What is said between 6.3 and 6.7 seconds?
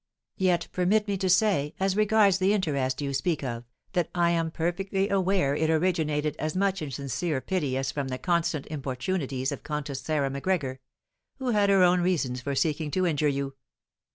as